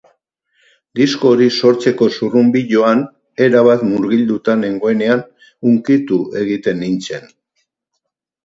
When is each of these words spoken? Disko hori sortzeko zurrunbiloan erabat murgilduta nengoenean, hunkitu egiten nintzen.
Disko 0.99 1.33
hori 1.33 1.49
sortzeko 1.57 2.07
zurrunbiloan 2.15 3.03
erabat 3.49 3.83
murgilduta 3.91 4.57
nengoenean, 4.63 5.23
hunkitu 5.69 6.21
egiten 6.45 6.83
nintzen. 6.87 7.33